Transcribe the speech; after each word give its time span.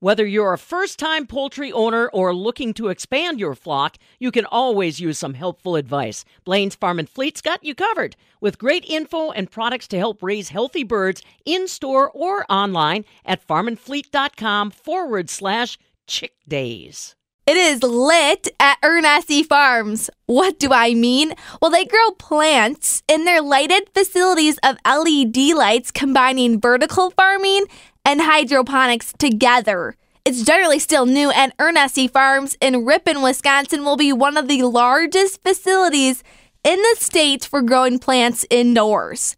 Whether 0.00 0.26
you're 0.26 0.52
a 0.52 0.58
first 0.58 0.98
time 0.98 1.26
poultry 1.26 1.72
owner 1.72 2.08
or 2.08 2.34
looking 2.34 2.74
to 2.74 2.88
expand 2.88 3.40
your 3.40 3.54
flock, 3.54 3.96
you 4.18 4.30
can 4.30 4.44
always 4.44 5.00
use 5.00 5.16
some 5.16 5.32
helpful 5.32 5.74
advice. 5.74 6.22
Blaine's 6.44 6.74
Farm 6.74 6.98
and 6.98 7.08
Fleet's 7.08 7.40
got 7.40 7.64
you 7.64 7.74
covered 7.74 8.14
with 8.38 8.58
great 8.58 8.84
info 8.84 9.30
and 9.30 9.50
products 9.50 9.88
to 9.88 9.98
help 9.98 10.22
raise 10.22 10.50
healthy 10.50 10.84
birds 10.84 11.22
in 11.46 11.66
store 11.66 12.10
or 12.10 12.44
online 12.52 13.06
at 13.24 13.46
farmandfleet.com 13.46 14.70
forward 14.70 15.30
slash 15.30 15.78
chick 16.06 16.34
days. 16.46 17.16
It 17.46 17.56
is 17.56 17.82
lit 17.82 18.48
at 18.58 18.78
Ernessy 18.82 19.46
Farms. 19.46 20.10
What 20.26 20.58
do 20.58 20.72
I 20.72 20.94
mean? 20.94 21.32
Well, 21.62 21.70
they 21.70 21.84
grow 21.84 22.10
plants 22.18 23.04
in 23.06 23.24
their 23.24 23.40
lighted 23.40 23.88
facilities 23.94 24.58
of 24.64 24.76
LED 24.84 25.54
lights 25.54 25.92
combining 25.92 26.60
vertical 26.60 27.10
farming 27.12 27.66
and 28.06 28.20
hydroponics 28.20 29.12
together. 29.18 29.96
It's 30.24 30.44
generally 30.44 30.78
still 30.78 31.06
new, 31.06 31.30
and 31.30 31.52
Ernessy 31.58 32.08
Farms 32.08 32.56
in 32.60 32.84
Ripon, 32.84 33.20
Wisconsin 33.20 33.84
will 33.84 33.96
be 33.96 34.12
one 34.12 34.36
of 34.36 34.46
the 34.46 34.62
largest 34.62 35.42
facilities 35.42 36.22
in 36.62 36.80
the 36.80 36.96
state 36.98 37.44
for 37.44 37.62
growing 37.62 37.98
plants 37.98 38.46
indoors. 38.48 39.36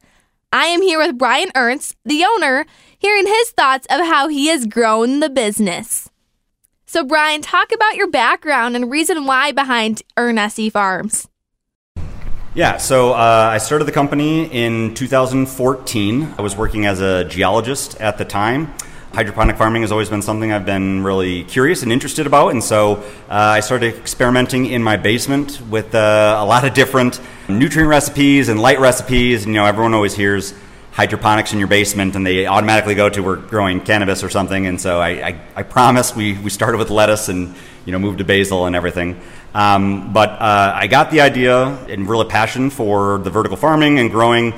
I 0.53 0.67
am 0.67 0.83
here 0.83 0.99
with 0.99 1.19
Brian 1.19 1.51
Ernst, 1.55 1.97
the 2.05 2.25
owner, 2.25 2.67
hearing 2.99 3.27
his 3.27 3.51
thoughts 3.51 3.87
of 3.91 4.07
how 4.07 4.29
he 4.29 4.49
has 4.49 4.67
grown 4.67 5.21
the 5.21 5.31
business. 5.31 6.11
So, 6.87 7.05
Brian, 7.05 7.41
talk 7.41 7.73
about 7.73 7.97
your 7.97 8.11
background 8.11 8.77
and 8.77 8.91
reason 8.91 9.25
why 9.25 9.53
behind 9.53 10.03
Ernessy 10.17 10.71
Farms. 10.71 11.27
Yeah, 12.59 12.79
so 12.79 13.13
uh, 13.13 13.51
I 13.53 13.59
started 13.59 13.85
the 13.85 13.93
company 13.93 14.47
in 14.47 14.93
2014. 14.95 16.35
I 16.37 16.43
was 16.43 16.57
working 16.57 16.87
as 16.87 17.01
a 17.01 17.23
geologist 17.23 18.01
at 18.01 18.19
the 18.19 18.25
time. 18.25 18.75
Hydroponic 19.13 19.57
farming 19.57 19.83
has 19.83 19.93
always 19.93 20.09
been 20.09 20.23
something 20.23 20.51
I've 20.51 20.67
been 20.67 21.05
really 21.05 21.45
curious 21.45 21.85
and 21.85 21.93
interested 21.93 22.27
about, 22.27 22.49
and 22.49 22.65
so 22.65 22.97
uh, 23.31 23.55
I 23.59 23.61
started 23.61 23.95
experimenting 23.95 24.67
in 24.67 24.83
my 24.83 24.97
basement 24.97 25.61
with 25.71 25.95
uh, 25.95 26.37
a 26.41 26.45
lot 26.45 26.65
of 26.65 26.75
different 26.75 27.21
nutrient 27.49 27.89
recipes 27.89 28.49
and 28.49 28.61
light 28.61 28.81
recipes. 28.81 29.45
And, 29.45 29.55
you 29.55 29.61
know, 29.61 29.65
everyone 29.67 29.95
always 29.95 30.17
hears 30.17 30.53
hydroponics 30.91 31.53
in 31.53 31.61
your 31.61 31.69
basement, 31.69 32.17
and 32.17 32.27
they 32.27 32.49
automatically 32.49 32.97
go 32.97 33.09
to 33.09 33.21
we're 33.23 33.37
growing 33.37 33.81
cannabis 33.81 34.25
or 34.25 34.31
something. 34.31 34.67
And 34.67 34.81
so 34.81 34.99
I, 34.99 35.09
I, 35.11 35.41
I 35.55 35.63
promise 35.63 36.17
we, 36.17 36.37
we 36.37 36.51
started 36.51 36.79
with 36.79 36.91
lettuce 36.91 37.29
and 37.29 37.55
you 37.87 37.93
know 37.93 38.01
moved 38.01 38.19
to 38.19 38.25
basil 38.25 38.67
and 38.67 38.75
everything. 38.75 39.21
Um, 39.55 40.13
but 40.13 40.31
uh, 40.31 40.73
I 40.75 40.87
got 40.87 41.11
the 41.11 41.21
idea 41.21 41.67
and 41.89 42.09
really 42.09 42.27
passion 42.27 42.71
for 42.71 43.19
the 43.19 43.31
vertical 43.31 43.57
farming 43.57 43.99
and 43.99 44.11
growing 44.11 44.53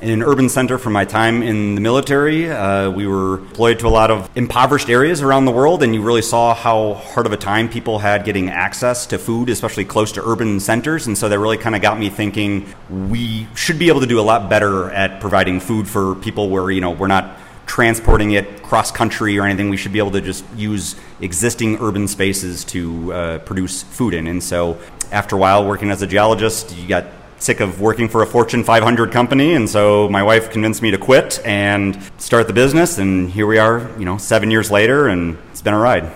in 0.00 0.10
an 0.10 0.22
urban 0.22 0.48
center 0.48 0.76
from 0.76 0.92
my 0.92 1.04
time 1.04 1.42
in 1.42 1.74
the 1.74 1.80
military. 1.80 2.50
Uh, 2.50 2.90
we 2.90 3.06
were 3.06 3.38
deployed 3.38 3.78
to 3.78 3.86
a 3.86 3.88
lot 3.88 4.10
of 4.10 4.28
impoverished 4.36 4.90
areas 4.90 5.22
around 5.22 5.46
the 5.46 5.52
world, 5.52 5.82
and 5.82 5.94
you 5.94 6.02
really 6.02 6.22
saw 6.22 6.54
how 6.54 6.94
hard 6.94 7.26
of 7.26 7.32
a 7.32 7.36
time 7.36 7.68
people 7.68 7.98
had 7.98 8.24
getting 8.24 8.50
access 8.50 9.06
to 9.06 9.18
food, 9.18 9.48
especially 9.48 9.84
close 9.84 10.12
to 10.12 10.22
urban 10.28 10.60
centers. 10.60 11.06
And 11.06 11.16
so 11.16 11.28
that 11.28 11.38
really 11.38 11.56
kind 11.56 11.74
of 11.74 11.80
got 11.80 11.98
me 11.98 12.10
thinking 12.10 12.66
we 12.90 13.46
should 13.54 13.78
be 13.78 13.88
able 13.88 14.00
to 14.00 14.06
do 14.06 14.20
a 14.20 14.22
lot 14.22 14.50
better 14.50 14.90
at 14.90 15.20
providing 15.20 15.60
food 15.60 15.88
for 15.88 16.14
people 16.16 16.50
where 16.50 16.70
you 16.70 16.80
know 16.80 16.90
we're 16.90 17.06
not 17.06 17.38
transporting 17.66 18.30
it 18.32 18.62
cross 18.62 18.90
country 18.90 19.38
or 19.38 19.44
anything. 19.44 19.68
We 19.68 19.76
should 19.76 19.92
be 19.92 19.98
able 19.98 20.12
to 20.12 20.20
just 20.20 20.44
use 20.56 20.96
existing 21.20 21.78
urban 21.80 22.08
spaces 22.08 22.64
to 22.66 23.12
uh, 23.12 23.38
produce 23.40 23.82
food 23.82 24.14
in. 24.14 24.26
And 24.26 24.42
so, 24.42 24.78
after 25.12 25.36
a 25.36 25.38
while 25.38 25.66
working 25.66 25.90
as 25.90 26.02
a 26.02 26.06
geologist, 26.06 26.76
you 26.76 26.88
got 26.88 27.06
sick 27.38 27.60
of 27.60 27.80
working 27.80 28.08
for 28.08 28.22
a 28.22 28.26
Fortune 28.26 28.64
500 28.64 29.12
company, 29.12 29.54
and 29.54 29.68
so 29.68 30.08
my 30.08 30.22
wife 30.22 30.50
convinced 30.50 30.82
me 30.82 30.90
to 30.90 30.98
quit 30.98 31.40
and 31.44 31.98
start 32.18 32.46
the 32.46 32.52
business. 32.52 32.98
And 32.98 33.30
here 33.30 33.46
we 33.46 33.58
are, 33.58 33.90
you 33.98 34.04
know, 34.04 34.16
seven 34.18 34.50
years 34.50 34.70
later, 34.70 35.08
and 35.08 35.36
it's 35.50 35.62
been 35.62 35.74
a 35.74 35.78
ride. 35.78 36.10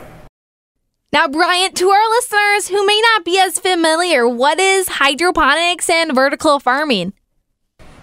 Now, 1.12 1.26
Brian, 1.26 1.72
to 1.74 1.88
our 1.90 2.10
listeners 2.10 2.68
who 2.68 2.86
may 2.86 3.00
not 3.02 3.24
be 3.24 3.38
as 3.38 3.58
familiar, 3.58 4.28
what 4.28 4.60
is 4.60 4.88
hydroponics 4.88 5.90
and 5.90 6.14
vertical 6.14 6.60
farming? 6.60 7.12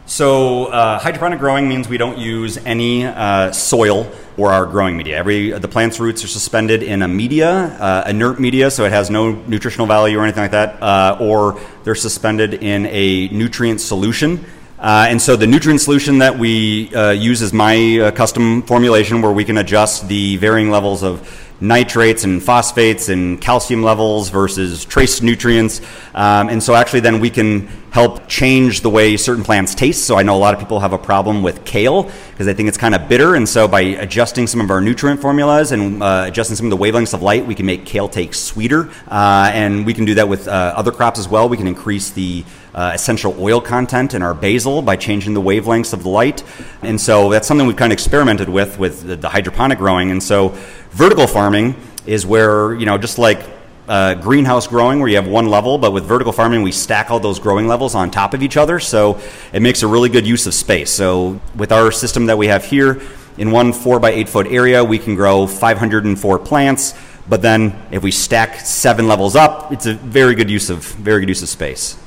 So, 0.10 0.68
uh, 0.68 1.00
hydroponic 1.00 1.38
growing 1.38 1.68
means 1.68 1.90
we 1.90 1.98
don't 1.98 2.18
use 2.18 2.56
any 2.60 3.06
uh, 3.06 3.52
soil 3.52 4.10
or 4.38 4.54
our 4.54 4.66
growing 4.66 4.96
media. 4.96 5.18
Every 5.18 5.52
the 5.52 5.68
plant's 5.68 6.00
roots 6.00 6.24
are 6.24 6.30
suspended 6.30 6.82
in 6.82 7.02
a 7.02 7.10
media, 7.10 7.50
uh, 7.50 8.06
inert 8.08 8.40
media, 8.40 8.72
so 8.72 8.86
it 8.86 8.94
has 8.94 9.10
no 9.10 9.34
nutritional 9.34 9.86
value 9.86 10.18
or 10.18 10.24
anything 10.24 10.44
like 10.44 10.52
that, 10.52 10.82
uh, 10.82 11.18
or 11.20 11.60
they're 11.84 11.94
suspended 11.94 12.54
in 12.54 12.86
a 12.86 13.28
nutrient 13.28 13.82
solution. 13.82 14.46
Uh, 14.80 15.08
and 15.10 15.22
so 15.22 15.36
the 15.36 15.48
nutrient 15.48 15.82
solution 15.82 16.20
that 16.20 16.40
we 16.40 16.96
uh, 16.96 17.10
use 17.10 17.42
is 17.42 17.52
my 17.52 18.10
custom 18.16 18.62
formulation 18.62 19.22
where 19.22 19.34
we 19.34 19.44
can 19.44 19.58
adjust 19.58 20.08
the 20.08 20.38
varying 20.38 20.72
levels 20.72 21.04
of 21.04 21.28
nitrates 21.60 22.24
and 22.24 22.42
phosphates 22.42 23.10
and 23.10 23.42
calcium 23.42 23.84
levels 23.84 24.30
versus 24.30 24.86
trace 24.86 25.22
nutrients. 25.22 25.82
Um, 26.14 26.50
and 26.50 26.62
so 26.62 26.76
actually 26.76 27.02
then 27.02 27.20
we 27.20 27.30
can 27.30 27.68
help 27.92 28.28
change 28.28 28.82
the 28.82 28.90
way 28.90 29.18
certain 29.18 29.44
plants 29.44 29.74
taste. 29.74 30.06
So 30.06 30.18
I 30.18 30.24
know 30.24 30.36
a 30.36 30.38
lot 30.38 30.54
of 30.54 30.60
people 30.60 30.80
have 30.80 30.94
a 30.94 30.98
problem 30.98 31.42
with 31.42 31.66
kale 31.66 32.04
because 32.04 32.46
they 32.46 32.54
think 32.54 32.68
it's 32.68 32.78
kind 32.78 32.94
of 32.94 33.08
bitter. 33.08 33.36
And 33.36 33.48
so 33.48 33.68
by 33.68 33.82
adjusting 33.82 34.46
some 34.48 34.62
of 34.62 34.70
our 34.70 34.82
nutrient 34.82 35.22
formulas 35.22 35.72
and 35.72 36.04
uh, 36.04 36.26
adjusting 36.28 36.56
some 36.56 36.72
of 36.72 36.78
the 36.78 36.84
wavelengths 36.84 37.14
of 37.14 37.22
light, 37.22 37.46
we 37.46 37.56
can 37.56 37.66
make 37.66 37.86
kale 37.86 38.10
taste 38.10 38.46
sweeter. 38.46 38.90
Uh, 39.08 39.50
and 39.54 39.86
we 39.86 39.94
can 39.94 40.06
do 40.06 40.16
that 40.16 40.28
with 40.28 40.48
uh, 40.48 40.74
other 40.76 40.92
crops 40.92 41.18
as 41.18 41.28
well. 41.28 41.50
We 41.50 41.58
can 41.58 41.68
increase 41.68 42.12
the 42.12 42.44
uh, 42.76 42.92
essential 42.94 43.36
oil 43.40 43.62
content 43.62 44.14
in 44.14 44.22
our 44.22 44.36
basil 44.36 44.82
by 44.82 44.96
changing 44.96 45.34
the 45.34 45.42
wavelengths 45.42 45.94
of 45.94 46.04
the 46.04 46.10
light. 46.10 46.44
And 46.84 47.00
so 47.02 47.30
that's 47.30 47.48
something 47.48 47.66
we've 47.66 47.76
kind 47.76 47.92
of 47.92 47.96
experimented 47.96 48.50
with 48.50 48.78
with 48.78 49.08
the, 49.08 49.16
the 49.16 49.30
hydroponic 49.30 49.80
growing. 49.80 50.12
And 50.12 50.22
so 50.22 50.50
vertical 50.92 51.26
farming 51.26 51.76
is 52.06 52.26
where, 52.26 52.76
you 52.76 52.86
know, 52.86 52.98
just 52.98 53.18
like 53.18 53.57
uh, 53.88 54.16
greenhouse 54.16 54.68
growing 54.68 55.00
where 55.00 55.10
you 55.10 55.16
have 55.16 55.28
one 55.28 55.48
level, 55.48 55.78
but 55.78 55.92
with 55.92 56.06
vertical 56.06 56.34
farming, 56.34 56.62
we 56.62 56.72
stack 56.72 57.10
all 57.10 57.20
those 57.20 57.40
growing 57.40 57.68
levels 57.68 57.96
on 57.96 58.12
top 58.12 58.34
of 58.34 58.44
each 58.44 58.58
other. 58.58 58.80
So 58.80 59.20
it 59.54 59.62
makes 59.62 59.84
a 59.84 59.88
really 59.88 60.10
good 60.10 60.28
use 60.28 60.46
of 60.46 60.54
space. 60.54 60.92
So 60.92 61.40
with 61.56 61.72
our 61.72 61.92
system 61.92 62.26
that 62.28 62.38
we 62.38 62.48
have 62.48 62.66
here, 62.66 63.02
in 63.38 63.52
one 63.52 63.72
four 63.72 64.00
by 64.00 64.12
eight 64.12 64.28
foot 64.30 64.48
area, 64.48 64.84
we 64.84 64.98
can 64.98 65.16
grow 65.16 65.48
504 65.48 66.40
plants. 66.40 66.94
But 67.30 67.42
then 67.42 67.80
if 67.92 68.04
we 68.04 68.12
stack 68.12 68.60
seven 68.62 69.08
levels 69.08 69.36
up, 69.36 69.72
it's 69.72 69.86
a 69.86 69.94
very 69.94 70.34
good 70.36 70.50
use 70.50 70.70
of 70.70 70.84
very 70.84 71.22
good 71.22 71.30
use 71.30 71.44
of 71.44 71.50
space. 71.50 71.98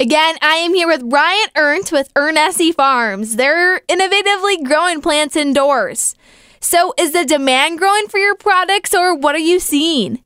Again, 0.00 0.36
I 0.40 0.56
am 0.56 0.74
here 0.74 0.86
with 0.86 1.08
Brian 1.08 1.48
Ernst 1.56 1.90
with 1.90 2.12
Ernessy 2.14 2.72
Farms. 2.72 3.34
They're 3.34 3.80
innovatively 3.80 4.62
growing 4.62 5.00
plants 5.00 5.34
indoors. 5.34 6.14
So, 6.60 6.94
is 6.96 7.12
the 7.12 7.24
demand 7.24 7.78
growing 7.78 8.06
for 8.06 8.18
your 8.18 8.36
products, 8.36 8.94
or 8.94 9.14
what 9.16 9.34
are 9.34 9.38
you 9.38 9.58
seeing? 9.58 10.22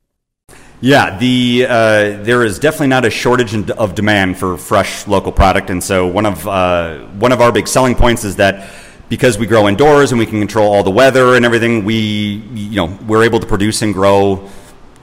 Yeah, 0.83 1.17
the 1.17 1.65
uh, 1.65 1.73
there 2.23 2.43
is 2.43 2.59
definitely 2.59 2.87
not 2.87 3.05
a 3.05 3.09
shortage 3.09 3.55
of 3.69 3.95
demand 3.95 4.37
for 4.37 4.57
fresh 4.57 5.07
local 5.07 5.31
product, 5.31 5.69
and 5.69 5.81
so 5.81 6.07
one 6.07 6.25
of 6.25 6.45
uh, 6.45 7.05
one 7.19 7.31
of 7.31 7.39
our 7.39 7.53
big 7.53 7.69
selling 7.69 7.95
points 7.95 8.25
is 8.25 8.35
that 8.35 8.69
because 9.07 9.37
we 9.37 9.45
grow 9.45 9.69
indoors 9.69 10.11
and 10.11 10.19
we 10.19 10.25
can 10.25 10.39
control 10.39 10.73
all 10.73 10.83
the 10.83 10.91
weather 10.91 11.37
and 11.37 11.45
everything, 11.45 11.85
we 11.85 11.95
you 12.53 12.75
know 12.75 12.97
we're 13.07 13.23
able 13.23 13.39
to 13.39 13.47
produce 13.47 13.81
and 13.81 13.93
grow 13.93 14.49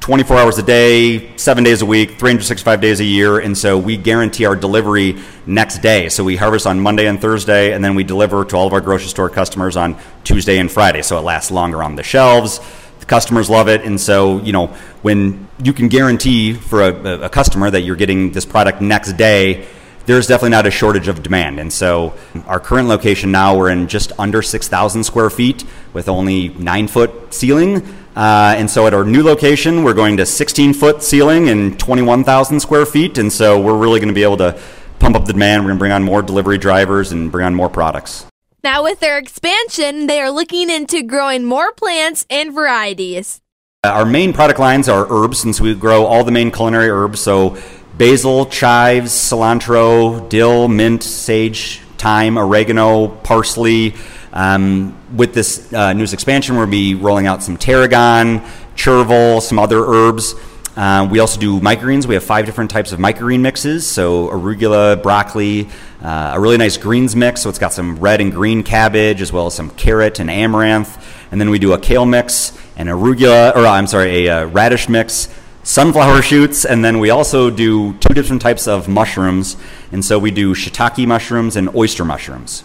24 0.00 0.36
hours 0.36 0.58
a 0.58 0.62
day, 0.62 1.34
seven 1.38 1.64
days 1.64 1.80
a 1.80 1.86
week, 1.86 2.10
365 2.18 2.82
days 2.82 3.00
a 3.00 3.04
year. 3.04 3.38
And 3.38 3.56
so 3.56 3.78
we 3.78 3.96
guarantee 3.96 4.44
our 4.44 4.56
delivery 4.56 5.18
next 5.46 5.78
day. 5.78 6.10
So 6.10 6.24
we 6.24 6.36
harvest 6.36 6.66
on 6.66 6.78
Monday 6.78 7.06
and 7.06 7.18
Thursday, 7.18 7.72
and 7.72 7.82
then 7.82 7.94
we 7.94 8.04
deliver 8.04 8.44
to 8.44 8.54
all 8.54 8.66
of 8.66 8.74
our 8.74 8.82
grocery 8.82 9.08
store 9.08 9.30
customers 9.30 9.78
on 9.78 9.96
Tuesday 10.24 10.58
and 10.58 10.70
Friday. 10.70 11.00
So 11.00 11.16
it 11.16 11.22
lasts 11.22 11.50
longer 11.50 11.82
on 11.82 11.96
the 11.96 12.02
shelves. 12.02 12.60
The 13.00 13.06
customers 13.06 13.50
love 13.50 13.68
it. 13.68 13.82
And 13.82 14.00
so, 14.00 14.40
you 14.40 14.52
know, 14.52 14.68
when 15.02 15.48
you 15.62 15.72
can 15.72 15.88
guarantee 15.88 16.54
for 16.54 16.82
a, 16.82 17.22
a 17.22 17.28
customer 17.28 17.70
that 17.70 17.82
you're 17.82 17.96
getting 17.96 18.32
this 18.32 18.46
product 18.46 18.80
next 18.80 19.14
day, 19.14 19.66
there's 20.06 20.26
definitely 20.26 20.50
not 20.50 20.66
a 20.66 20.70
shortage 20.70 21.08
of 21.08 21.22
demand. 21.22 21.60
And 21.60 21.72
so, 21.72 22.14
our 22.46 22.58
current 22.58 22.88
location 22.88 23.30
now, 23.30 23.56
we're 23.56 23.70
in 23.70 23.86
just 23.88 24.12
under 24.18 24.42
6,000 24.42 25.04
square 25.04 25.30
feet 25.30 25.64
with 25.92 26.08
only 26.08 26.48
nine 26.48 26.88
foot 26.88 27.32
ceiling. 27.32 27.86
Uh, 28.16 28.54
and 28.56 28.68
so 28.68 28.86
at 28.86 28.94
our 28.94 29.04
new 29.04 29.22
location, 29.22 29.84
we're 29.84 29.94
going 29.94 30.16
to 30.16 30.26
16 30.26 30.74
foot 30.74 31.02
ceiling 31.02 31.48
and 31.48 31.78
21,000 31.78 32.60
square 32.60 32.84
feet. 32.84 33.18
And 33.18 33.32
so 33.32 33.60
we're 33.60 33.76
really 33.76 34.00
going 34.00 34.08
to 34.08 34.14
be 34.14 34.24
able 34.24 34.36
to 34.38 34.60
pump 34.98 35.16
up 35.16 35.24
the 35.26 35.32
demand. 35.32 35.62
We're 35.62 35.68
going 35.68 35.78
to 35.78 35.80
bring 35.80 35.92
on 35.92 36.02
more 36.02 36.22
delivery 36.22 36.58
drivers 36.58 37.12
and 37.12 37.30
bring 37.30 37.46
on 37.46 37.54
more 37.54 37.68
products. 37.68 38.29
Now, 38.62 38.82
with 38.82 39.00
their 39.00 39.16
expansion, 39.16 40.06
they 40.06 40.20
are 40.20 40.30
looking 40.30 40.68
into 40.68 41.02
growing 41.02 41.44
more 41.44 41.72
plants 41.72 42.26
and 42.28 42.52
varieties. 42.52 43.40
Uh, 43.82 43.88
our 43.88 44.04
main 44.04 44.34
product 44.34 44.60
lines 44.60 44.86
are 44.86 45.06
herbs, 45.08 45.38
since 45.38 45.62
we 45.62 45.74
grow 45.74 46.04
all 46.04 46.24
the 46.24 46.30
main 46.30 46.50
culinary 46.50 46.90
herbs. 46.90 47.20
So 47.20 47.56
basil, 47.96 48.44
chives, 48.46 49.12
cilantro, 49.12 50.28
dill, 50.28 50.68
mint, 50.68 51.02
sage, 51.02 51.80
thyme, 51.96 52.36
oregano, 52.36 53.08
parsley. 53.08 53.94
Um, 54.34 54.94
with 55.16 55.32
this 55.32 55.72
uh, 55.72 55.94
newest 55.94 56.12
expansion, 56.12 56.56
we'll 56.56 56.66
be 56.66 56.94
rolling 56.94 57.26
out 57.26 57.42
some 57.42 57.56
tarragon, 57.56 58.40
chervil, 58.76 59.40
some 59.40 59.58
other 59.58 59.82
herbs. 59.86 60.34
Uh, 60.76 61.08
we 61.10 61.18
also 61.18 61.40
do 61.40 61.60
microgreens. 61.60 62.06
We 62.06 62.14
have 62.14 62.24
five 62.24 62.46
different 62.46 62.70
types 62.70 62.92
of 62.92 63.00
microgreen 63.00 63.40
mixes. 63.40 63.86
So 63.86 64.28
arugula, 64.28 65.02
broccoli, 65.02 65.68
uh, 66.02 66.32
a 66.34 66.40
really 66.40 66.56
nice 66.56 66.76
greens 66.76 67.14
mix. 67.14 67.42
So 67.42 67.50
it's 67.50 67.58
got 67.58 67.72
some 67.72 67.98
red 67.98 68.20
and 68.20 68.32
green 68.32 68.62
cabbage, 68.62 69.20
as 69.20 69.32
well 69.32 69.46
as 69.46 69.54
some 69.54 69.70
carrot 69.70 70.20
and 70.20 70.30
amaranth. 70.30 70.96
And 71.30 71.40
then 71.40 71.50
we 71.50 71.58
do 71.58 71.72
a 71.72 71.78
kale 71.78 72.06
mix 72.06 72.56
and 72.76 72.88
arugula, 72.88 73.54
or 73.54 73.66
I'm 73.66 73.86
sorry, 73.86 74.26
a 74.26 74.42
uh, 74.42 74.46
radish 74.46 74.88
mix, 74.88 75.28
sunflower 75.62 76.22
shoots, 76.30 76.64
and 76.64 76.84
then 76.84 76.98
we 76.98 77.10
also 77.10 77.50
do 77.50 77.92
two 77.94 78.14
different 78.14 78.42
types 78.42 78.66
of 78.66 78.88
mushrooms. 78.88 79.56
And 79.92 80.04
so 80.04 80.18
we 80.18 80.30
do 80.30 80.54
shiitake 80.54 81.06
mushrooms 81.06 81.56
and 81.56 81.74
oyster 81.74 82.04
mushrooms. 82.04 82.64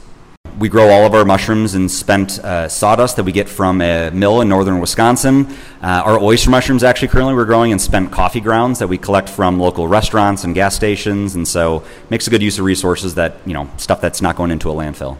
We 0.57 0.69
grow 0.69 0.89
all 0.89 1.05
of 1.05 1.13
our 1.13 1.25
mushrooms 1.25 1.75
in 1.75 1.89
spent 1.89 2.39
uh, 2.39 2.69
sawdust 2.69 3.17
that 3.17 3.23
we 3.23 3.33
get 3.33 3.49
from 3.49 3.81
a 3.81 4.09
mill 4.11 4.39
in 4.39 4.47
northern 4.47 4.79
Wisconsin. 4.79 5.47
Uh, 5.81 6.01
our 6.05 6.17
oyster 6.17 6.49
mushrooms, 6.49 6.81
actually, 6.81 7.09
currently 7.09 7.33
we're 7.33 7.45
growing 7.45 7.71
in 7.71 7.79
spent 7.79 8.11
coffee 8.11 8.39
grounds 8.39 8.79
that 8.79 8.87
we 8.87 8.97
collect 8.97 9.27
from 9.27 9.59
local 9.59 9.89
restaurants 9.89 10.45
and 10.45 10.55
gas 10.55 10.73
stations, 10.73 11.35
and 11.35 11.45
so 11.45 11.83
makes 12.09 12.25
a 12.27 12.29
good 12.29 12.41
use 12.41 12.57
of 12.57 12.63
resources 12.63 13.15
that 13.15 13.35
you 13.45 13.53
know 13.53 13.69
stuff 13.75 13.99
that's 13.99 14.21
not 14.21 14.37
going 14.37 14.49
into 14.49 14.69
a 14.69 14.73
landfill. 14.73 15.17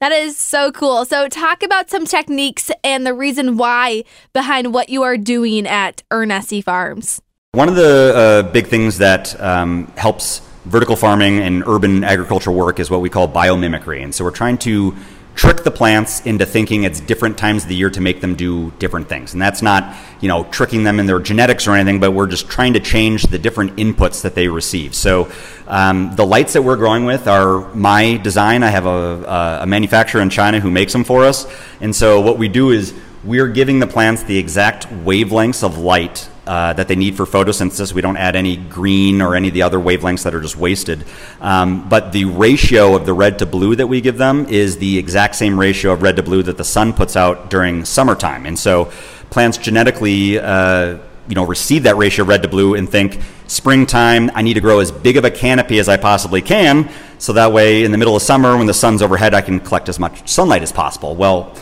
That 0.00 0.12
is 0.12 0.36
so 0.36 0.70
cool. 0.70 1.04
So, 1.04 1.28
talk 1.28 1.64
about 1.64 1.90
some 1.90 2.04
techniques 2.04 2.70
and 2.84 3.04
the 3.04 3.14
reason 3.14 3.56
why 3.56 4.04
behind 4.32 4.72
what 4.72 4.90
you 4.90 5.02
are 5.02 5.16
doing 5.16 5.66
at 5.66 6.04
Ernessy 6.12 6.62
Farms. 6.62 7.20
One 7.52 7.68
of 7.68 7.74
the 7.74 8.44
uh, 8.46 8.52
big 8.52 8.68
things 8.68 8.98
that 8.98 9.40
um, 9.40 9.90
helps 9.96 10.40
vertical 10.64 10.96
farming 10.96 11.38
and 11.38 11.64
urban 11.66 12.04
agriculture 12.04 12.50
work 12.50 12.78
is 12.80 12.90
what 12.90 13.00
we 13.00 13.08
call 13.08 13.28
biomimicry. 13.28 14.02
And 14.02 14.14
so, 14.14 14.24
we're 14.24 14.30
trying 14.30 14.58
to 14.58 14.94
trick 15.38 15.62
the 15.62 15.70
plants 15.70 16.20
into 16.26 16.44
thinking 16.44 16.82
it's 16.82 16.98
different 16.98 17.38
times 17.38 17.62
of 17.62 17.68
the 17.68 17.74
year 17.76 17.90
to 17.90 18.00
make 18.00 18.20
them 18.20 18.34
do 18.34 18.72
different 18.80 19.08
things. 19.08 19.34
And 19.34 19.40
that's 19.40 19.62
not, 19.62 19.96
you 20.20 20.26
know, 20.26 20.42
tricking 20.50 20.82
them 20.82 20.98
in 20.98 21.06
their 21.06 21.20
genetics 21.20 21.68
or 21.68 21.76
anything, 21.76 22.00
but 22.00 22.10
we're 22.10 22.26
just 22.26 22.48
trying 22.48 22.72
to 22.72 22.80
change 22.80 23.22
the 23.22 23.38
different 23.38 23.76
inputs 23.76 24.22
that 24.22 24.34
they 24.34 24.48
receive. 24.48 24.96
So 24.96 25.30
um, 25.68 26.12
the 26.16 26.26
lights 26.26 26.54
that 26.54 26.62
we're 26.62 26.76
growing 26.76 27.04
with 27.04 27.28
are 27.28 27.72
my 27.72 28.16
design. 28.16 28.64
I 28.64 28.70
have 28.70 28.86
a, 28.86 29.60
a 29.62 29.66
manufacturer 29.66 30.22
in 30.22 30.28
China 30.28 30.58
who 30.58 30.72
makes 30.72 30.92
them 30.92 31.04
for 31.04 31.24
us. 31.24 31.46
And 31.80 31.94
so 31.94 32.20
what 32.20 32.36
we 32.36 32.48
do 32.48 32.70
is 32.70 32.92
we're 33.22 33.46
giving 33.46 33.78
the 33.78 33.86
plants 33.86 34.24
the 34.24 34.38
exact 34.38 34.88
wavelengths 34.88 35.62
of 35.62 35.78
light 35.78 36.28
uh, 36.48 36.72
that 36.72 36.88
they 36.88 36.96
need 36.96 37.14
for 37.14 37.26
photosynthesis. 37.26 37.92
We 37.92 38.00
don't 38.00 38.16
add 38.16 38.34
any 38.34 38.56
green 38.56 39.20
or 39.20 39.36
any 39.36 39.48
of 39.48 39.54
the 39.54 39.62
other 39.62 39.78
wavelengths 39.78 40.24
that 40.24 40.34
are 40.34 40.40
just 40.40 40.56
wasted. 40.56 41.04
Um, 41.40 41.88
but 41.88 42.12
the 42.12 42.24
ratio 42.24 42.96
of 42.96 43.04
the 43.04 43.12
red 43.12 43.38
to 43.40 43.46
blue 43.46 43.76
that 43.76 43.86
we 43.86 44.00
give 44.00 44.16
them 44.16 44.46
is 44.46 44.78
the 44.78 44.98
exact 44.98 45.36
same 45.36 45.60
ratio 45.60 45.92
of 45.92 46.02
red 46.02 46.16
to 46.16 46.22
blue 46.22 46.42
that 46.42 46.56
the 46.56 46.64
sun 46.64 46.94
puts 46.94 47.16
out 47.16 47.50
during 47.50 47.84
summertime. 47.84 48.46
And 48.46 48.58
so 48.58 48.86
plants 49.30 49.58
genetically. 49.58 50.38
Uh, 50.38 50.98
you 51.28 51.34
know, 51.34 51.44
receive 51.44 51.82
that 51.82 51.98
ratio 51.98 52.22
of 52.22 52.28
red 52.28 52.40
to 52.40 52.48
blue 52.48 52.74
and 52.74 52.88
think 52.88 53.20
springtime, 53.48 54.30
I 54.34 54.40
need 54.40 54.54
to 54.54 54.62
grow 54.62 54.80
as 54.80 54.90
big 54.90 55.18
of 55.18 55.26
a 55.26 55.30
canopy 55.30 55.78
as 55.78 55.86
I 55.86 55.98
possibly 55.98 56.40
can, 56.40 56.88
so 57.18 57.34
that 57.34 57.52
way 57.52 57.84
in 57.84 57.92
the 57.92 57.98
middle 57.98 58.16
of 58.16 58.22
summer 58.22 58.56
when 58.56 58.66
the 58.66 58.72
sun's 58.72 59.02
overhead, 59.02 59.34
I 59.34 59.42
can 59.42 59.60
collect 59.60 59.90
as 59.90 59.98
much 59.98 60.26
sunlight 60.26 60.62
as 60.62 60.72
possible. 60.72 61.14
Well, 61.16 61.54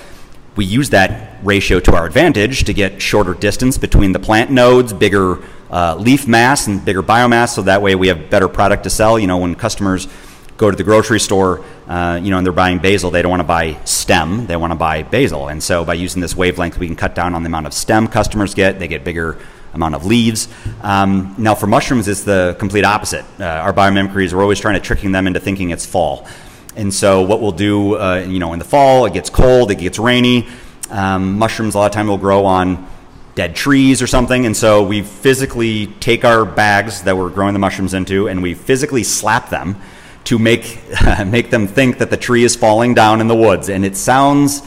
we 0.54 0.64
use 0.64 0.90
that 0.90 1.25
ratio 1.42 1.80
to 1.80 1.94
our 1.94 2.06
advantage 2.06 2.64
to 2.64 2.74
get 2.74 3.00
shorter 3.00 3.34
distance 3.34 3.78
between 3.78 4.12
the 4.12 4.18
plant 4.18 4.50
nodes, 4.50 4.92
bigger 4.92 5.42
uh, 5.70 5.96
leaf 5.96 6.26
mass 6.26 6.66
and 6.66 6.84
bigger 6.84 7.02
biomass, 7.02 7.54
so 7.54 7.62
that 7.62 7.82
way 7.82 7.94
we 7.94 8.08
have 8.08 8.30
better 8.30 8.48
product 8.48 8.84
to 8.84 8.90
sell. 8.90 9.18
You 9.18 9.26
know, 9.26 9.38
when 9.38 9.54
customers 9.54 10.08
go 10.56 10.70
to 10.70 10.76
the 10.76 10.84
grocery 10.84 11.20
store, 11.20 11.64
uh, 11.86 12.18
you 12.22 12.30
know, 12.30 12.38
and 12.38 12.46
they're 12.46 12.52
buying 12.52 12.78
basil, 12.78 13.10
they 13.10 13.22
don't 13.22 13.30
want 13.30 13.40
to 13.40 13.46
buy 13.46 13.78
stem, 13.84 14.46
they 14.46 14.56
want 14.56 14.70
to 14.72 14.78
buy 14.78 15.02
basil. 15.02 15.48
And 15.48 15.62
so 15.62 15.84
by 15.84 15.94
using 15.94 16.22
this 16.22 16.36
wavelength, 16.36 16.78
we 16.78 16.86
can 16.86 16.96
cut 16.96 17.14
down 17.14 17.34
on 17.34 17.42
the 17.42 17.48
amount 17.48 17.66
of 17.66 17.74
stem 17.74 18.08
customers 18.08 18.54
get. 18.54 18.78
They 18.78 18.88
get 18.88 19.04
bigger 19.04 19.38
amount 19.74 19.94
of 19.94 20.06
leaves. 20.06 20.48
Um, 20.80 21.34
now 21.36 21.54
for 21.54 21.66
mushrooms, 21.66 22.08
it's 22.08 22.24
the 22.24 22.56
complete 22.58 22.84
opposite. 22.84 23.24
Uh, 23.38 23.44
our 23.44 23.72
biomimicries, 23.72 24.32
we're 24.32 24.42
always 24.42 24.58
trying 24.58 24.74
to 24.74 24.80
tricking 24.80 25.12
them 25.12 25.26
into 25.26 25.40
thinking 25.40 25.70
it's 25.70 25.84
fall. 25.84 26.26
And 26.74 26.92
so 26.92 27.22
what 27.22 27.40
we'll 27.40 27.52
do, 27.52 27.96
uh, 27.96 28.24
you 28.26 28.38
know, 28.38 28.52
in 28.52 28.58
the 28.58 28.64
fall, 28.64 29.06
it 29.06 29.12
gets 29.12 29.30
cold, 29.30 29.70
it 29.70 29.76
gets 29.76 29.98
rainy. 29.98 30.46
Um, 30.90 31.38
mushrooms 31.38 31.74
a 31.74 31.78
lot 31.78 31.86
of 31.86 31.92
time 31.92 32.06
will 32.06 32.18
grow 32.18 32.44
on 32.44 32.88
dead 33.34 33.54
trees 33.54 34.00
or 34.00 34.06
something, 34.06 34.46
and 34.46 34.56
so 34.56 34.82
we 34.82 35.02
physically 35.02 35.88
take 36.00 36.24
our 36.24 36.44
bags 36.44 37.02
that 37.02 37.16
we're 37.16 37.30
growing 37.30 37.52
the 37.52 37.58
mushrooms 37.58 37.94
into, 37.94 38.28
and 38.28 38.42
we 38.42 38.54
physically 38.54 39.02
slap 39.02 39.50
them 39.50 39.76
to 40.24 40.38
make 40.38 40.80
make 41.26 41.50
them 41.50 41.66
think 41.66 41.98
that 41.98 42.10
the 42.10 42.16
tree 42.16 42.44
is 42.44 42.56
falling 42.56 42.94
down 42.94 43.20
in 43.20 43.28
the 43.28 43.34
woods. 43.34 43.68
And 43.68 43.84
it 43.84 43.96
sounds 43.96 44.62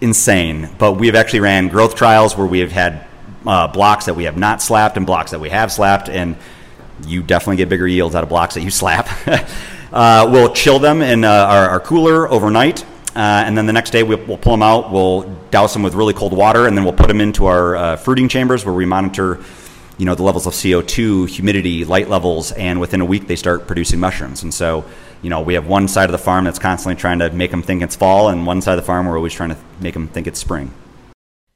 insane, 0.00 0.70
but 0.78 0.94
we 0.94 1.06
have 1.06 1.16
actually 1.16 1.40
ran 1.40 1.68
growth 1.68 1.94
trials 1.94 2.36
where 2.36 2.46
we 2.46 2.60
have 2.60 2.72
had 2.72 3.06
uh, 3.46 3.68
blocks 3.68 4.06
that 4.06 4.14
we 4.14 4.24
have 4.24 4.36
not 4.36 4.62
slapped 4.62 4.96
and 4.96 5.06
blocks 5.06 5.30
that 5.30 5.40
we 5.40 5.50
have 5.50 5.72
slapped, 5.72 6.08
and 6.08 6.36
you 7.06 7.22
definitely 7.22 7.56
get 7.56 7.68
bigger 7.68 7.86
yields 7.86 8.14
out 8.14 8.22
of 8.22 8.28
blocks 8.28 8.54
that 8.54 8.62
you 8.62 8.70
slap. 8.70 9.08
Uh, 9.94 10.28
we'll 10.28 10.52
chill 10.52 10.80
them 10.80 11.02
in 11.02 11.22
uh, 11.22 11.30
our, 11.30 11.68
our, 11.68 11.78
cooler 11.78 12.28
overnight, 12.28 12.84
uh, 13.14 13.44
and 13.46 13.56
then 13.56 13.66
the 13.66 13.72
next 13.72 13.90
day 13.90 14.02
we'll, 14.02 14.18
we'll, 14.26 14.38
pull 14.38 14.52
them 14.52 14.62
out. 14.62 14.90
We'll 14.92 15.22
douse 15.50 15.72
them 15.72 15.82
with 15.82 15.94
really 15.94 16.14
cold 16.14 16.32
water, 16.32 16.66
and 16.66 16.76
then 16.76 16.84
we'll 16.84 16.94
put 16.94 17.08
them 17.08 17.20
into 17.20 17.46
our 17.46 17.76
uh, 17.76 17.96
fruiting 17.96 18.28
chambers 18.28 18.64
where 18.64 18.74
we 18.74 18.86
monitor, 18.86 19.42
you 19.98 20.04
know, 20.04 20.14
the 20.14 20.24
levels 20.24 20.46
of 20.46 20.52
CO2, 20.52 21.28
humidity, 21.28 21.84
light 21.84 22.08
levels, 22.08 22.50
and 22.52 22.80
within 22.80 23.00
a 23.00 23.04
week 23.04 23.28
they 23.28 23.36
start 23.36 23.68
producing 23.68 24.00
mushrooms. 24.00 24.42
And 24.42 24.52
so, 24.52 24.84
you 25.22 25.30
know, 25.30 25.40
we 25.40 25.54
have 25.54 25.66
one 25.66 25.86
side 25.86 26.06
of 26.06 26.12
the 26.12 26.18
farm 26.18 26.44
that's 26.44 26.58
constantly 26.58 27.00
trying 27.00 27.20
to 27.20 27.30
make 27.30 27.52
them 27.52 27.62
think 27.62 27.82
it's 27.82 27.94
fall, 27.94 28.28
and 28.28 28.46
one 28.46 28.60
side 28.60 28.72
of 28.72 28.84
the 28.84 28.86
farm 28.86 29.06
we're 29.06 29.16
always 29.16 29.32
trying 29.32 29.50
to 29.50 29.58
make 29.80 29.94
them 29.94 30.08
think 30.08 30.26
it's 30.26 30.40
spring. 30.40 30.72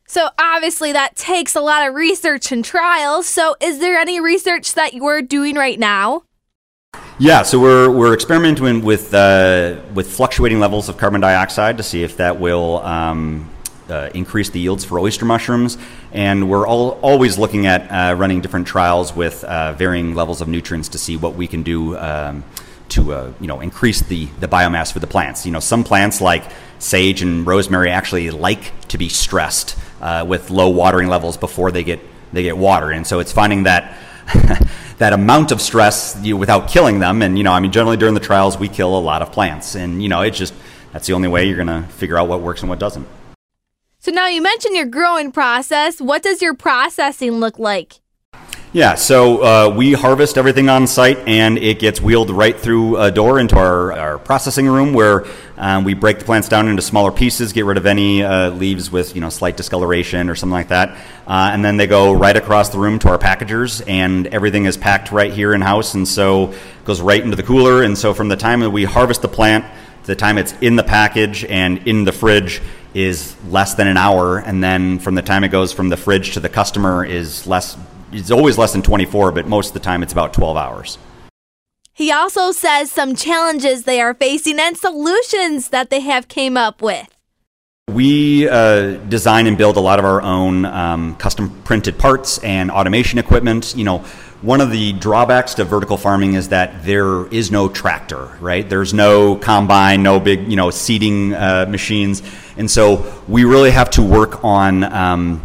So 0.06 0.30
obviously 0.38 0.92
that 0.92 1.16
takes 1.16 1.54
a 1.54 1.60
lot 1.60 1.86
of 1.86 1.94
research 1.94 2.50
and 2.50 2.64
trials. 2.64 3.26
So 3.26 3.56
is 3.60 3.78
there 3.78 3.98
any 3.98 4.20
research 4.20 4.72
that 4.72 4.94
you're 4.94 5.20
doing 5.20 5.54
right 5.54 5.78
now? 5.78 6.22
Yeah, 7.20 7.42
so 7.42 7.58
we're, 7.58 7.90
we're 7.90 8.14
experimenting 8.14 8.84
with, 8.84 9.12
uh, 9.12 9.80
with 9.92 10.08
fluctuating 10.08 10.60
levels 10.60 10.88
of 10.88 10.98
carbon 10.98 11.20
dioxide 11.20 11.76
to 11.78 11.82
see 11.82 12.04
if 12.04 12.16
that 12.18 12.38
will 12.38 12.78
um, 12.78 13.50
uh, 13.90 14.08
increase 14.14 14.50
the 14.50 14.60
yields 14.60 14.84
for 14.84 15.00
oyster 15.00 15.24
mushrooms. 15.24 15.78
And 16.12 16.48
we're 16.48 16.64
all, 16.64 16.92
always 17.02 17.36
looking 17.36 17.66
at 17.66 17.90
uh, 17.90 18.14
running 18.14 18.40
different 18.40 18.68
trials 18.68 19.16
with 19.16 19.42
uh, 19.42 19.72
varying 19.72 20.14
levels 20.14 20.40
of 20.40 20.46
nutrients 20.46 20.90
to 20.90 20.98
see 20.98 21.16
what 21.16 21.34
we 21.34 21.48
can 21.48 21.64
do 21.64 21.98
um, 21.98 22.44
to 22.90 23.12
uh, 23.12 23.32
you 23.40 23.48
know, 23.48 23.60
increase 23.60 24.00
the, 24.00 24.26
the 24.38 24.46
biomass 24.46 24.92
for 24.92 25.00
the 25.00 25.08
plants. 25.08 25.44
You 25.44 25.50
know, 25.50 25.58
some 25.58 25.82
plants 25.82 26.20
like 26.20 26.44
sage 26.78 27.20
and 27.20 27.44
rosemary 27.44 27.90
actually 27.90 28.30
like 28.30 28.72
to 28.90 28.96
be 28.96 29.08
stressed 29.08 29.76
uh, 30.00 30.24
with 30.26 30.50
low 30.50 30.68
watering 30.68 31.08
levels 31.08 31.36
before 31.36 31.72
they 31.72 31.82
get, 31.82 31.98
they 32.32 32.44
get 32.44 32.56
watered. 32.56 32.94
And 32.94 33.04
so 33.04 33.18
it's 33.18 33.32
finding 33.32 33.64
that 33.64 33.98
that 34.98 35.12
amount 35.12 35.52
of 35.52 35.60
stress 35.60 36.18
you, 36.22 36.36
without 36.36 36.68
killing 36.68 36.98
them. 36.98 37.22
And 37.22 37.38
you 37.38 37.44
know, 37.44 37.52
I 37.52 37.60
mean, 37.60 37.72
generally 37.72 37.96
during 37.96 38.14
the 38.14 38.20
trials, 38.20 38.58
we 38.58 38.68
kill 38.68 38.96
a 38.96 39.00
lot 39.00 39.22
of 39.22 39.32
plants, 39.32 39.74
and 39.74 40.02
you 40.02 40.08
know, 40.08 40.22
it's 40.22 40.38
just 40.38 40.54
that's 40.92 41.06
the 41.06 41.12
only 41.12 41.28
way 41.28 41.46
you're 41.46 41.56
going 41.56 41.82
to 41.82 41.88
figure 41.92 42.18
out 42.18 42.28
what 42.28 42.40
works 42.40 42.60
and 42.60 42.70
what 42.70 42.78
doesn't. 42.78 43.06
So 44.00 44.12
now 44.12 44.28
you 44.28 44.40
mentioned 44.40 44.76
your 44.76 44.86
growing 44.86 45.32
process. 45.32 46.00
What 46.00 46.22
does 46.22 46.40
your 46.40 46.54
processing 46.54 47.32
look 47.32 47.58
like? 47.58 48.00
Yeah, 48.70 48.96
so 48.96 49.42
uh, 49.42 49.74
we 49.74 49.94
harvest 49.94 50.36
everything 50.36 50.68
on 50.68 50.86
site 50.86 51.16
and 51.26 51.56
it 51.56 51.78
gets 51.78 52.02
wheeled 52.02 52.28
right 52.28 52.54
through 52.54 52.98
a 52.98 53.10
door 53.10 53.38
into 53.38 53.56
our, 53.56 53.94
our 53.94 54.18
processing 54.18 54.66
room 54.66 54.92
where 54.92 55.24
um, 55.56 55.84
we 55.84 55.94
break 55.94 56.18
the 56.18 56.26
plants 56.26 56.50
down 56.50 56.68
into 56.68 56.82
smaller 56.82 57.10
pieces, 57.10 57.54
get 57.54 57.64
rid 57.64 57.78
of 57.78 57.86
any 57.86 58.22
uh, 58.22 58.50
leaves 58.50 58.92
with 58.92 59.14
you 59.14 59.22
know 59.22 59.30
slight 59.30 59.56
discoloration 59.56 60.28
or 60.28 60.34
something 60.34 60.52
like 60.52 60.68
that, 60.68 60.90
uh, 61.26 61.48
and 61.50 61.64
then 61.64 61.78
they 61.78 61.86
go 61.86 62.12
right 62.12 62.36
across 62.36 62.68
the 62.68 62.78
room 62.78 62.98
to 62.98 63.08
our 63.08 63.16
packagers 63.16 63.80
and 63.80 64.26
everything 64.26 64.66
is 64.66 64.76
packed 64.76 65.12
right 65.12 65.32
here 65.32 65.54
in 65.54 65.62
house 65.62 65.94
and 65.94 66.06
so 66.06 66.52
goes 66.84 67.00
right 67.00 67.24
into 67.24 67.36
the 67.36 67.42
cooler. 67.42 67.82
And 67.82 67.96
so 67.96 68.12
from 68.12 68.28
the 68.28 68.36
time 68.36 68.60
that 68.60 68.70
we 68.70 68.84
harvest 68.84 69.22
the 69.22 69.28
plant 69.28 69.64
the 70.04 70.14
time 70.16 70.36
it's 70.38 70.52
in 70.60 70.76
the 70.76 70.82
package 70.82 71.44
and 71.44 71.86
in 71.86 72.04
the 72.04 72.12
fridge 72.12 72.60
is 72.92 73.34
less 73.48 73.74
than 73.74 73.86
an 73.86 73.96
hour, 73.96 74.38
and 74.38 74.62
then 74.62 74.98
from 74.98 75.14
the 75.14 75.22
time 75.22 75.42
it 75.44 75.48
goes 75.48 75.72
from 75.72 75.88
the 75.88 75.96
fridge 75.96 76.34
to 76.34 76.40
the 76.40 76.48
customer 76.48 77.04
is 77.04 77.46
less 77.46 77.76
it's 78.12 78.30
always 78.30 78.58
less 78.58 78.72
than 78.72 78.82
24, 78.82 79.32
but 79.32 79.46
most 79.46 79.68
of 79.68 79.74
the 79.74 79.80
time 79.80 80.02
it's 80.02 80.12
about 80.12 80.32
12 80.32 80.56
hours. 80.56 80.98
He 81.92 82.12
also 82.12 82.52
says 82.52 82.92
some 82.92 83.16
challenges 83.16 83.82
they 83.82 84.00
are 84.00 84.14
facing 84.14 84.60
and 84.60 84.76
solutions 84.76 85.70
that 85.70 85.90
they 85.90 86.00
have 86.00 86.28
came 86.28 86.56
up 86.56 86.80
with. 86.80 87.08
We 87.88 88.48
uh, 88.48 88.98
design 89.08 89.46
and 89.46 89.58
build 89.58 89.76
a 89.76 89.80
lot 89.80 89.98
of 89.98 90.04
our 90.04 90.22
own 90.22 90.64
um, 90.64 91.16
custom 91.16 91.50
printed 91.62 91.98
parts 91.98 92.38
and 92.44 92.70
automation 92.70 93.18
equipment. 93.18 93.74
You 93.74 93.84
know, 93.84 93.98
one 94.42 94.60
of 94.60 94.70
the 94.70 94.92
drawbacks 94.92 95.54
to 95.54 95.64
vertical 95.64 95.96
farming 95.96 96.34
is 96.34 96.50
that 96.50 96.84
there 96.84 97.26
is 97.28 97.50
no 97.50 97.68
tractor, 97.68 98.26
right? 98.40 98.68
There's 98.68 98.94
no 98.94 99.34
combine, 99.34 100.04
no 100.04 100.20
big, 100.20 100.48
you 100.48 100.54
know, 100.54 100.70
seeding 100.70 101.34
uh, 101.34 101.66
machines, 101.68 102.22
and 102.56 102.70
so 102.70 103.12
we 103.26 103.44
really 103.44 103.72
have 103.72 103.90
to 103.90 104.02
work 104.02 104.44
on 104.44 104.84
um, 104.84 105.42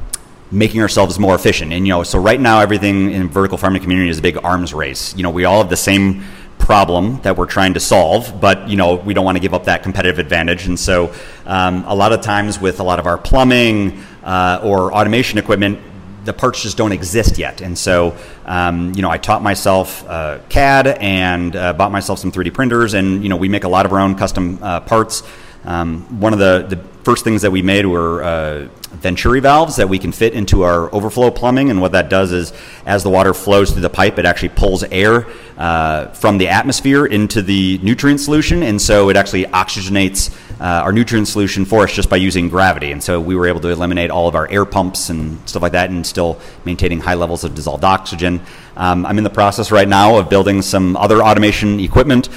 making 0.54 0.82
ourselves 0.82 1.18
more 1.18 1.36
efficient. 1.36 1.74
And 1.74 1.86
you 1.86 1.94
know, 1.94 2.04
so 2.04 2.20
right 2.20 2.40
now 2.40 2.60
everything 2.60 3.12
in 3.12 3.28
vertical 3.28 3.58
farming 3.58 3.82
community 3.82 4.10
is 4.10 4.20
a 4.20 4.22
big 4.22 4.38
arms 4.44 4.74
race. 4.74 5.16
You 5.16 5.24
know, 5.24 5.32
we 5.32 5.46
all 5.46 5.58
have 5.58 5.70
the 5.70 5.76
same 5.76 6.24
problem 6.60 7.20
that 7.24 7.36
we're 7.36 7.48
trying 7.48 7.74
to 7.74 7.80
solve, 7.80 8.40
but 8.40 8.70
you 8.70 8.78
know, 8.78 8.96
we 8.96 9.14
don't 9.14 9.26
want 9.26 9.36
to 9.36 9.42
give 9.42 9.54
up 9.54 9.66
that 9.66 9.84
competitive 9.84 10.20
advantage. 10.20 10.68
And 10.68 10.80
so, 10.80 11.14
um, 11.46 11.84
a 11.88 11.96
lot 11.96 12.14
of 12.14 12.22
times 12.22 12.60
with 12.60 12.80
a 12.80 12.84
lot 12.84 13.00
of 13.00 13.08
our 13.08 13.18
plumbing 13.18 14.02
uh, 14.24 14.62
or 14.64 14.94
automation 14.94 15.40
equipment, 15.40 15.80
the 16.24 16.34
parts 16.34 16.62
just 16.62 16.78
don't 16.78 16.94
exist 16.94 17.38
yet. 17.38 17.62
And 17.62 17.78
so, 17.78 18.16
um, 18.46 18.94
you 18.96 19.02
know, 19.02 19.10
I 19.10 19.18
taught 19.18 19.42
myself 19.42 20.08
uh, 20.08 20.40
CAD 20.50 20.88
and 20.88 21.56
uh, 21.56 21.74
bought 21.74 21.92
myself 21.92 22.20
some 22.20 22.32
3D 22.32 22.54
printers, 22.54 22.94
and 22.94 23.24
you 23.24 23.30
know, 23.30 23.38
we 23.38 23.50
make 23.50 23.66
a 23.66 23.70
lot 23.70 23.86
of 23.86 23.92
our 23.92 24.00
own 24.00 24.16
custom 24.16 24.60
uh, 24.62 24.80
parts. 24.82 25.24
Um, 25.66 26.20
one 26.20 26.34
of 26.34 26.40
the, 26.40 26.66
the 26.70 26.93
first 27.04 27.24
things 27.24 27.42
that 27.42 27.52
we 27.52 27.62
made 27.62 27.86
were 27.86 28.24
uh, 28.24 28.68
Venturi 28.94 29.40
valves 29.40 29.76
that 29.78 29.90
we 29.90 30.00
can 30.00 30.12
fit 30.12 30.34
into 30.34 30.64
our 30.64 30.94
overflow 30.94 31.32
plumbing. 31.32 31.70
And 31.70 31.82
what 31.82 31.92
that 31.94 32.10
does 32.10 32.32
is, 32.32 32.54
as 32.86 33.04
the 33.04 33.10
water 33.10 33.34
flows 33.34 33.72
through 33.72 33.82
the 33.82 33.90
pipe, 33.90 34.20
it 34.20 34.26
actually 34.26 34.50
pulls 34.50 34.84
air 34.84 35.28
uh, 35.58 36.08
from 36.10 36.38
the 36.38 36.50
atmosphere 36.50 37.06
into 37.06 37.42
the 37.42 37.80
nutrient 37.80 38.20
solution. 38.20 38.64
And 38.64 38.82
so 38.82 39.10
it 39.10 39.18
actually 39.18 39.46
oxygenates 39.46 40.34
uh, 40.60 40.84
our 40.84 40.94
nutrient 40.94 41.28
solution 41.28 41.66
for 41.66 41.84
us 41.84 41.92
just 41.92 42.10
by 42.10 42.18
using 42.18 42.50
gravity. 42.50 42.92
And 42.92 43.04
so 43.04 43.20
we 43.20 43.36
were 43.36 43.48
able 43.48 43.60
to 43.62 43.70
eliminate 43.70 44.12
all 44.12 44.28
of 44.28 44.36
our 44.36 44.50
air 44.50 44.66
pumps 44.66 45.10
and 45.10 45.38
stuff 45.50 45.62
like 45.62 45.74
that 45.74 45.90
and 45.90 46.06
still 46.06 46.40
maintaining 46.64 47.00
high 47.00 47.16
levels 47.16 47.44
of 47.44 47.56
dissolved 47.56 47.84
oxygen. 47.84 48.42
Um, 48.76 49.06
I'm 49.06 49.18
in 49.18 49.24
the 49.24 49.30
process 49.30 49.72
right 49.72 49.88
now 49.88 50.18
of 50.18 50.30
building 50.30 50.62
some 50.62 50.96
other 50.96 51.22
automation 51.22 51.80
equipment. 51.80 52.30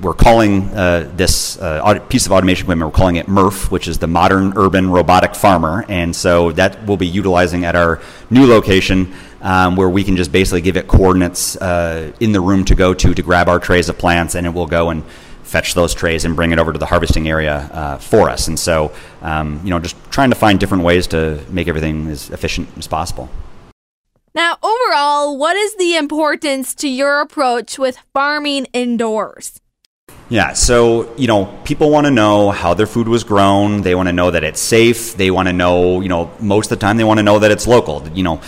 We're 0.00 0.14
calling 0.14 0.68
uh, 0.70 1.12
this 1.14 1.58
uh, 1.58 2.00
piece 2.08 2.26
of 2.26 2.32
automation 2.32 2.64
equipment, 2.64 2.90
we're 2.90 2.96
calling 2.96 3.16
it 3.16 3.28
MURF, 3.28 3.70
which 3.70 3.86
is 3.86 3.98
the 3.98 4.08
Modern 4.14 4.56
Urban 4.56 4.88
Robotic 4.90 5.34
Farmer. 5.34 5.84
And 5.88 6.14
so 6.14 6.52
that 6.52 6.70
we'll 6.86 6.96
be 6.96 7.06
utilizing 7.20 7.64
at 7.64 7.74
our 7.76 8.00
new 8.30 8.46
location. 8.46 9.12
Um, 9.54 9.76
where 9.76 9.90
we 9.90 10.04
can 10.04 10.16
just 10.16 10.32
basically 10.32 10.62
give 10.62 10.78
it 10.78 10.88
coordinates 10.88 11.54
uh, 11.56 12.12
in 12.18 12.32
the 12.32 12.40
room 12.40 12.64
to 12.64 12.74
go 12.74 12.94
to 12.94 13.12
to 13.12 13.22
grab 13.22 13.46
our 13.46 13.58
trays 13.58 13.90
of 13.90 13.98
plants, 13.98 14.34
and 14.34 14.46
it 14.46 14.54
will 14.54 14.70
go 14.78 14.88
and 14.88 15.04
fetch 15.42 15.74
those 15.74 15.92
trays 15.92 16.24
and 16.24 16.34
bring 16.34 16.50
it 16.52 16.58
over 16.58 16.72
to 16.72 16.78
the 16.78 16.86
harvesting 16.86 17.28
area 17.28 17.56
uh, 17.56 17.98
for 17.98 18.30
us. 18.30 18.48
And 18.48 18.58
so, 18.58 18.90
um, 19.20 19.60
you 19.62 19.68
know, 19.68 19.78
just 19.78 19.96
trying 20.10 20.30
to 20.30 20.36
find 20.36 20.58
different 20.58 20.82
ways 20.82 21.06
to 21.08 21.44
make 21.50 21.68
everything 21.68 22.08
as 22.08 22.30
efficient 22.30 22.68
as 22.78 22.88
possible. 22.88 23.28
Now, 24.34 24.56
overall, 24.62 25.36
what 25.36 25.56
is 25.56 25.76
the 25.76 25.94
importance 25.96 26.74
to 26.76 26.88
your 26.88 27.20
approach 27.20 27.78
with 27.78 27.98
farming 28.14 28.66
indoors? 28.72 29.60
Yeah, 30.30 30.54
so, 30.54 31.14
you 31.16 31.26
know, 31.26 31.46
people 31.64 31.90
want 31.90 32.06
to 32.06 32.10
know 32.10 32.50
how 32.50 32.72
their 32.72 32.86
food 32.86 33.08
was 33.08 33.24
grown. 33.24 33.82
They 33.82 33.94
want 33.94 34.08
to 34.08 34.12
know 34.12 34.30
that 34.30 34.42
it's 34.42 34.60
safe. 34.60 35.14
They 35.16 35.30
want 35.30 35.48
to 35.48 35.52
know, 35.52 36.00
you 36.00 36.08
know, 36.08 36.30
most 36.40 36.72
of 36.72 36.78
the 36.78 36.84
time 36.84 36.96
they 36.96 37.04
want 37.04 37.18
to 37.18 37.22
know 37.22 37.38
that 37.40 37.50
it's 37.50 37.66
local. 37.66 38.08
You 38.08 38.22
know, 38.22 38.40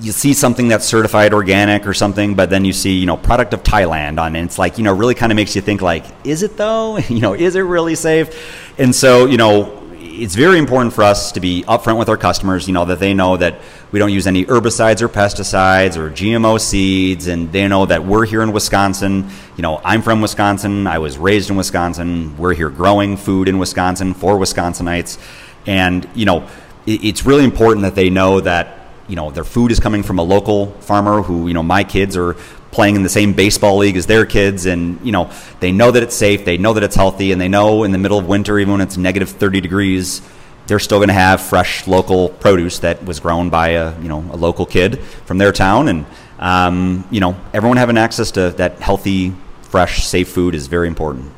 you 0.00 0.12
see 0.12 0.34
something 0.34 0.68
that's 0.68 0.84
certified 0.84 1.32
organic 1.32 1.86
or 1.86 1.94
something, 1.94 2.34
but 2.34 2.50
then 2.50 2.66
you 2.66 2.72
see, 2.74 2.98
you 2.98 3.06
know, 3.06 3.16
product 3.16 3.54
of 3.54 3.62
Thailand 3.62 4.20
on 4.20 4.36
it. 4.36 4.44
It's 4.44 4.58
like, 4.58 4.76
you 4.76 4.84
know, 4.84 4.94
really 4.94 5.14
kind 5.14 5.32
of 5.32 5.36
makes 5.36 5.56
you 5.56 5.62
think 5.62 5.80
like, 5.80 6.04
is 6.22 6.42
it 6.42 6.58
though? 6.58 6.98
you 7.08 7.20
know, 7.20 7.32
is 7.32 7.56
it 7.56 7.60
really 7.60 7.94
safe? 7.94 8.78
And 8.78 8.94
so, 8.94 9.24
you 9.24 9.38
know, 9.38 9.82
it's 9.98 10.34
very 10.34 10.58
important 10.58 10.94
for 10.94 11.02
us 11.02 11.32
to 11.32 11.40
be 11.40 11.62
upfront 11.64 11.98
with 11.98 12.08
our 12.08 12.16
customers, 12.16 12.66
you 12.66 12.74
know, 12.74 12.84
that 12.86 13.00
they 13.00 13.14
know 13.14 13.36
that 13.36 13.60
we 13.96 13.98
don't 13.98 14.12
use 14.12 14.26
any 14.26 14.44
herbicides 14.44 15.00
or 15.00 15.08
pesticides 15.08 15.96
or 15.96 16.10
GMO 16.10 16.60
seeds, 16.60 17.28
and 17.28 17.50
they 17.50 17.66
know 17.66 17.86
that 17.86 18.04
we're 18.04 18.26
here 18.26 18.42
in 18.42 18.52
Wisconsin. 18.52 19.30
You 19.56 19.62
know, 19.62 19.80
I'm 19.82 20.02
from 20.02 20.20
Wisconsin. 20.20 20.86
I 20.86 20.98
was 20.98 21.16
raised 21.16 21.48
in 21.48 21.56
Wisconsin. 21.56 22.36
We're 22.36 22.52
here 22.52 22.68
growing 22.68 23.16
food 23.16 23.48
in 23.48 23.56
Wisconsin 23.56 24.12
for 24.12 24.36
Wisconsinites. 24.36 25.16
And, 25.64 26.06
you 26.14 26.26
know, 26.26 26.46
it's 26.84 27.24
really 27.24 27.44
important 27.44 27.84
that 27.84 27.94
they 27.94 28.10
know 28.10 28.40
that 28.40 28.80
you 29.08 29.16
know 29.16 29.30
their 29.30 29.44
food 29.44 29.72
is 29.72 29.80
coming 29.80 30.02
from 30.02 30.18
a 30.18 30.22
local 30.22 30.72
farmer 30.82 31.22
who 31.22 31.48
you 31.48 31.54
know 31.54 31.62
my 31.62 31.82
kids 31.82 32.18
are 32.18 32.34
playing 32.72 32.96
in 32.96 33.02
the 33.02 33.08
same 33.08 33.32
baseball 33.32 33.78
league 33.78 33.96
as 33.96 34.04
their 34.04 34.26
kids 34.26 34.66
and 34.66 35.00
you 35.06 35.12
know 35.12 35.30
they 35.60 35.72
know 35.72 35.90
that 35.90 36.02
it's 36.02 36.14
safe 36.14 36.44
they 36.44 36.58
know 36.58 36.72
that 36.72 36.82
it's 36.82 36.96
healthy 36.96 37.30
and 37.30 37.40
they 37.40 37.48
know 37.48 37.84
in 37.84 37.92
the 37.92 37.98
middle 37.98 38.18
of 38.18 38.26
winter 38.26 38.58
even 38.58 38.72
when 38.72 38.80
it's 38.80 38.96
negative 38.96 39.30
30 39.30 39.60
degrees 39.60 40.20
they're 40.66 40.78
still 40.78 40.98
going 40.98 41.08
to 41.08 41.14
have 41.14 41.40
fresh 41.40 41.86
local 41.86 42.28
produce 42.28 42.80
that 42.80 43.04
was 43.04 43.20
grown 43.20 43.50
by 43.50 43.70
a 43.70 43.98
you 44.00 44.08
know 44.08 44.24
a 44.32 44.36
local 44.36 44.66
kid 44.66 44.98
from 45.24 45.38
their 45.38 45.52
town 45.52 45.88
and 45.88 46.06
um, 46.38 47.06
you 47.10 47.20
know 47.20 47.36
everyone 47.54 47.76
having 47.76 47.98
access 47.98 48.30
to 48.32 48.50
that 48.50 48.78
healthy 48.80 49.32
fresh 49.62 50.06
safe 50.06 50.28
food 50.28 50.54
is 50.54 50.66
very 50.66 50.88
important 50.88 51.32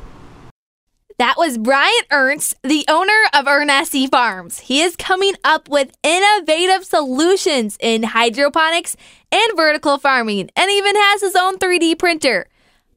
that 1.19 1.35
was 1.37 1.57
Brian 1.57 1.91
Ernst, 2.11 2.55
the 2.63 2.85
owner 2.87 3.27
of 3.33 3.45
Ernessy 3.45 4.07
Farms. 4.09 4.59
He 4.59 4.81
is 4.81 4.95
coming 4.95 5.33
up 5.43 5.67
with 5.67 5.91
innovative 6.01 6.85
solutions 6.85 7.77
in 7.81 8.03
hydroponics 8.03 8.95
and 9.29 9.57
vertical 9.57 9.97
farming, 9.97 10.49
and 10.55 10.71
even 10.71 10.95
has 10.95 11.19
his 11.19 11.35
own 11.35 11.57
3D 11.57 11.99
printer. 11.99 12.47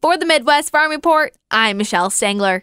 For 0.00 0.16
the 0.16 0.24
Midwest 0.24 0.70
Farm 0.70 0.92
Report, 0.92 1.34
I'm 1.50 1.78
Michelle 1.78 2.10
Stangler. 2.10 2.60